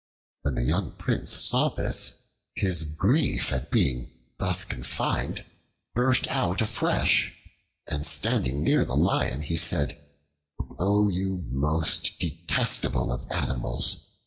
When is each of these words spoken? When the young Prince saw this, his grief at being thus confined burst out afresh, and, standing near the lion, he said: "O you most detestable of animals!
When 0.41 0.55
the 0.55 0.63
young 0.63 0.93
Prince 0.93 1.29
saw 1.29 1.69
this, 1.69 2.23
his 2.55 2.85
grief 2.85 3.53
at 3.53 3.69
being 3.69 4.09
thus 4.39 4.63
confined 4.65 5.45
burst 5.93 6.27
out 6.29 6.59
afresh, 6.59 7.35
and, 7.85 8.03
standing 8.03 8.63
near 8.63 8.83
the 8.83 8.95
lion, 8.95 9.43
he 9.43 9.57
said: 9.57 10.01
"O 10.79 11.07
you 11.07 11.43
most 11.51 12.19
detestable 12.19 13.11
of 13.11 13.29
animals! 13.31 13.97